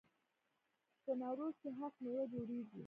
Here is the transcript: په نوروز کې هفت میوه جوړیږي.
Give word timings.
په 1.03 1.11
نوروز 1.21 1.55
کې 1.61 1.69
هفت 1.79 1.97
میوه 2.03 2.23
جوړیږي. 2.31 2.79